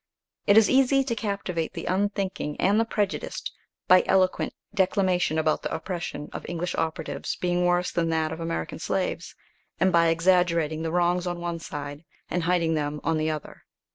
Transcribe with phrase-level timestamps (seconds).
[0.47, 3.53] "It is easy to captivate the unthinking and the prejudiced,
[3.87, 8.79] by eloquent declamation about the oppression of English operatives being worse than that of American
[8.79, 9.35] slaves,
[9.79, 13.63] and by exaggerating the wrongs on one side and hiding them on the other.